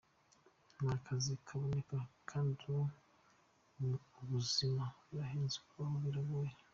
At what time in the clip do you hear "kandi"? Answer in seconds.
2.29-2.65